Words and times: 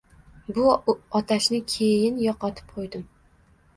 Bu 0.57 0.63
otashni 1.21 1.59
keyin 1.75 2.19
yo’qotib 2.25 2.77
qo’ydim 2.79 3.05